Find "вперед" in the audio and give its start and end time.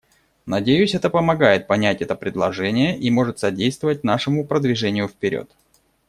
5.07-5.47